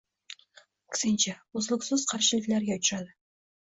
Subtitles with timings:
[0.95, 3.19] Aksincha, uzluksiz qarshiliklarga uchradi